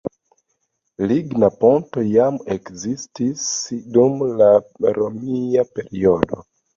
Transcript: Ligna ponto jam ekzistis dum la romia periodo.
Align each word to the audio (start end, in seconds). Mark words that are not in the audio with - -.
Ligna 1.09 1.49
ponto 1.63 2.03
jam 2.11 2.39
ekzistis 2.55 3.43
dum 3.97 4.15
la 4.39 4.47
romia 4.99 5.67
periodo. 5.77 6.41